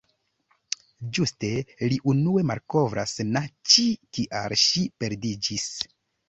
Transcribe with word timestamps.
Ĝuste 1.17 1.51
li 1.91 1.99
unue 2.13 2.45
malkovras 2.53 3.13
na 3.35 3.45
Ĉi 3.75 3.87
kial 4.19 4.57
ŝi 4.63 4.87
perdiĝis. 5.05 5.69